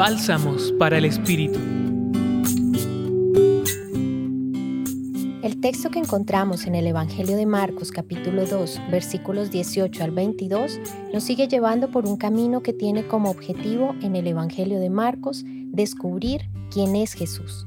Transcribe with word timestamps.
Bálsamos 0.00 0.72
para 0.78 0.96
el 0.96 1.04
Espíritu. 1.04 1.58
El 5.42 5.60
texto 5.60 5.90
que 5.90 5.98
encontramos 5.98 6.64
en 6.64 6.74
el 6.74 6.86
Evangelio 6.86 7.36
de 7.36 7.44
Marcos 7.44 7.92
capítulo 7.92 8.46
2 8.46 8.80
versículos 8.90 9.50
18 9.50 10.02
al 10.02 10.12
22 10.12 10.80
nos 11.12 11.22
sigue 11.22 11.48
llevando 11.48 11.90
por 11.90 12.06
un 12.06 12.16
camino 12.16 12.62
que 12.62 12.72
tiene 12.72 13.06
como 13.06 13.28
objetivo 13.28 13.94
en 14.00 14.16
el 14.16 14.26
Evangelio 14.26 14.80
de 14.80 14.88
Marcos 14.88 15.44
descubrir 15.44 16.48
quién 16.70 16.96
es 16.96 17.12
Jesús. 17.12 17.66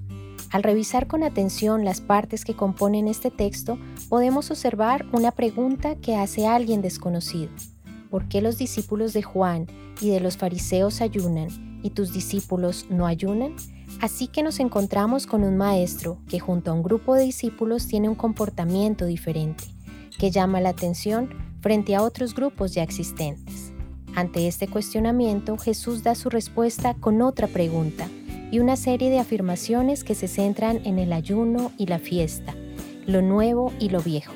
Al 0.49 0.63
revisar 0.63 1.05
con 1.05 1.21
atención 1.21 1.85
las 1.85 2.01
partes 2.01 2.45
que 2.45 2.55
componen 2.55 3.07
este 3.07 3.29
texto, 3.29 3.77
podemos 4.09 4.49
observar 4.49 5.05
una 5.11 5.29
pregunta 5.29 5.97
que 5.97 6.15
hace 6.15 6.47
alguien 6.47 6.81
desconocido. 6.81 7.51
¿Por 8.09 8.27
qué 8.27 8.41
los 8.41 8.57
discípulos 8.57 9.13
de 9.13 9.21
Juan 9.21 9.67
y 10.01 10.09
de 10.09 10.19
los 10.19 10.37
fariseos 10.37 10.99
ayunan 10.99 11.72
y 11.83 11.91
tus 11.91 12.13
discípulos 12.13 12.87
no 12.89 13.05
ayunan? 13.05 13.55
Así 14.01 14.27
que 14.27 14.41
nos 14.41 14.59
encontramos 14.59 15.27
con 15.27 15.43
un 15.43 15.57
maestro 15.57 16.17
que 16.27 16.39
junto 16.39 16.71
a 16.71 16.73
un 16.73 16.81
grupo 16.81 17.13
de 17.13 17.23
discípulos 17.23 17.87
tiene 17.87 18.09
un 18.09 18.15
comportamiento 18.15 19.05
diferente, 19.05 19.65
que 20.17 20.31
llama 20.31 20.61
la 20.61 20.69
atención 20.69 21.29
frente 21.61 21.95
a 21.95 22.01
otros 22.01 22.33
grupos 22.33 22.73
ya 22.73 22.83
existentes. 22.83 23.71
Ante 24.15 24.47
este 24.47 24.67
cuestionamiento, 24.67 25.57
Jesús 25.57 26.03
da 26.03 26.15
su 26.15 26.29
respuesta 26.29 26.93
con 26.95 27.21
otra 27.21 27.47
pregunta 27.47 28.07
y 28.51 28.59
una 28.59 28.75
serie 28.75 29.09
de 29.09 29.19
afirmaciones 29.19 30.03
que 30.03 30.13
se 30.13 30.27
centran 30.27 30.81
en 30.85 30.99
el 30.99 31.11
ayuno 31.13 31.71
y 31.77 31.87
la 31.87 31.99
fiesta, 31.99 32.53
lo 33.07 33.21
nuevo 33.21 33.73
y 33.79 33.89
lo 33.89 34.01
viejo. 34.01 34.33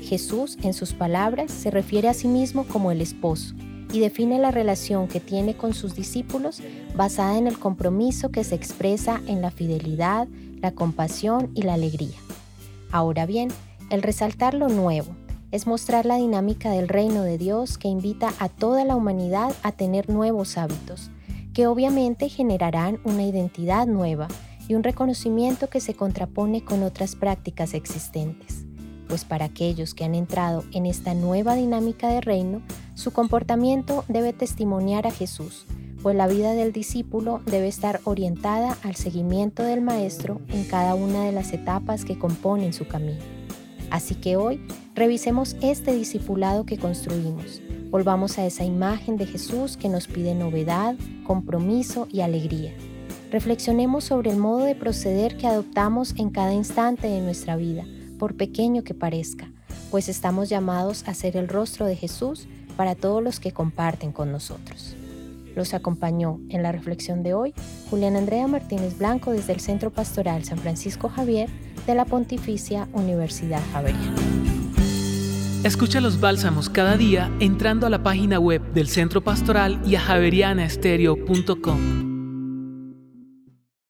Jesús, 0.00 0.58
en 0.62 0.74
sus 0.74 0.92
palabras, 0.92 1.50
se 1.50 1.70
refiere 1.70 2.08
a 2.08 2.14
sí 2.14 2.28
mismo 2.28 2.64
como 2.64 2.90
el 2.90 3.00
esposo, 3.00 3.54
y 3.92 4.00
define 4.00 4.38
la 4.38 4.50
relación 4.50 5.08
que 5.08 5.20
tiene 5.20 5.54
con 5.54 5.74
sus 5.74 5.94
discípulos 5.94 6.62
basada 6.96 7.38
en 7.38 7.46
el 7.46 7.58
compromiso 7.58 8.30
que 8.30 8.44
se 8.44 8.54
expresa 8.54 9.20
en 9.26 9.42
la 9.42 9.50
fidelidad, 9.50 10.28
la 10.60 10.72
compasión 10.72 11.50
y 11.54 11.62
la 11.62 11.74
alegría. 11.74 12.16
Ahora 12.90 13.26
bien, 13.26 13.48
el 13.90 14.02
resaltar 14.02 14.54
lo 14.54 14.68
nuevo 14.68 15.14
es 15.50 15.66
mostrar 15.66 16.06
la 16.06 16.16
dinámica 16.16 16.70
del 16.70 16.88
reino 16.88 17.22
de 17.22 17.38
Dios 17.38 17.78
que 17.78 17.88
invita 17.88 18.32
a 18.38 18.48
toda 18.48 18.84
la 18.84 18.96
humanidad 18.96 19.54
a 19.62 19.72
tener 19.72 20.10
nuevos 20.10 20.58
hábitos, 20.58 21.10
que 21.52 21.66
obviamente 21.66 22.28
generarán 22.28 22.98
una 23.04 23.22
identidad 23.22 23.86
nueva 23.86 24.28
y 24.66 24.74
un 24.74 24.82
reconocimiento 24.82 25.68
que 25.68 25.80
se 25.80 25.94
contrapone 25.94 26.64
con 26.64 26.82
otras 26.82 27.14
prácticas 27.14 27.74
existentes 27.74 28.64
pues 29.08 29.24
para 29.24 29.46
aquellos 29.46 29.94
que 29.94 30.04
han 30.04 30.14
entrado 30.14 30.64
en 30.72 30.86
esta 30.86 31.14
nueva 31.14 31.54
dinámica 31.54 32.08
de 32.08 32.20
reino, 32.20 32.62
su 32.94 33.10
comportamiento 33.12 34.04
debe 34.08 34.32
testimoniar 34.32 35.06
a 35.06 35.10
Jesús, 35.10 35.66
pues 36.02 36.14
la 36.14 36.26
vida 36.26 36.52
del 36.52 36.72
discípulo 36.72 37.40
debe 37.46 37.66
estar 37.66 38.00
orientada 38.04 38.76
al 38.82 38.94
seguimiento 38.94 39.62
del 39.62 39.80
Maestro 39.80 40.40
en 40.48 40.64
cada 40.64 40.94
una 40.94 41.24
de 41.24 41.32
las 41.32 41.52
etapas 41.52 42.04
que 42.04 42.18
componen 42.18 42.72
su 42.72 42.86
camino. 42.86 43.20
Así 43.90 44.14
que 44.14 44.36
hoy 44.36 44.60
revisemos 44.94 45.56
este 45.60 45.94
discipulado 45.94 46.66
que 46.66 46.78
construimos. 46.78 47.62
Volvamos 47.90 48.38
a 48.38 48.46
esa 48.46 48.64
imagen 48.64 49.16
de 49.16 49.26
Jesús 49.26 49.76
que 49.76 49.88
nos 49.88 50.08
pide 50.08 50.34
novedad, 50.34 50.96
compromiso 51.26 52.06
y 52.10 52.20
alegría. 52.20 52.74
Reflexionemos 53.30 54.04
sobre 54.04 54.30
el 54.30 54.36
modo 54.36 54.64
de 54.64 54.74
proceder 54.74 55.36
que 55.36 55.46
adoptamos 55.46 56.14
en 56.16 56.30
cada 56.30 56.52
instante 56.52 57.08
de 57.08 57.20
nuestra 57.20 57.56
vida 57.56 57.84
por 58.18 58.36
pequeño 58.36 58.84
que 58.84 58.94
parezca, 58.94 59.50
pues 59.90 60.08
estamos 60.08 60.48
llamados 60.48 61.02
a 61.06 61.14
ser 61.14 61.36
el 61.36 61.48
rostro 61.48 61.86
de 61.86 61.96
Jesús 61.96 62.46
para 62.76 62.94
todos 62.94 63.22
los 63.22 63.40
que 63.40 63.52
comparten 63.52 64.12
con 64.12 64.32
nosotros. 64.32 64.96
Los 65.54 65.74
acompañó 65.74 66.40
en 66.48 66.62
la 66.62 66.72
reflexión 66.72 67.22
de 67.22 67.34
hoy 67.34 67.54
Julián 67.90 68.16
Andrea 68.16 68.48
Martínez 68.48 68.98
Blanco 68.98 69.32
desde 69.32 69.52
el 69.52 69.60
Centro 69.60 69.90
Pastoral 69.90 70.44
San 70.44 70.58
Francisco 70.58 71.08
Javier 71.08 71.48
de 71.86 71.94
la 71.94 72.04
Pontificia 72.04 72.88
Universidad 72.92 73.60
Javeriana. 73.72 74.16
Escucha 75.64 76.00
los 76.00 76.20
bálsamos 76.20 76.68
cada 76.68 76.96
día 76.96 77.30
entrando 77.40 77.86
a 77.86 77.90
la 77.90 78.02
página 78.02 78.38
web 78.38 78.60
del 78.74 78.88
Centro 78.88 79.22
Pastoral 79.22 79.80
y 79.86 79.94
a 79.94 80.00
javerianaestereo.com. 80.00 82.13